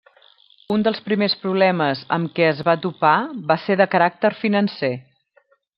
[0.75, 3.15] Un dels primers problemes amb què es va topar
[3.53, 4.95] va ser de caràcter financer.